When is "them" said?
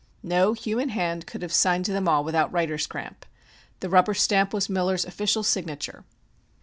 1.85-2.07